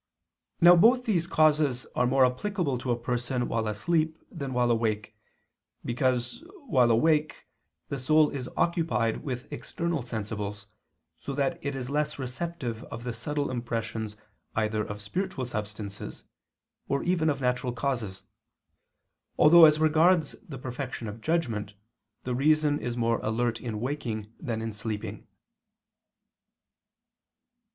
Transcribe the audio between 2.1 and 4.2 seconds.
applicable to a person while asleep